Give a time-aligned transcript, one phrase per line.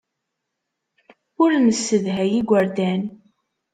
[1.43, 3.01] Ur nessedhay igerdan.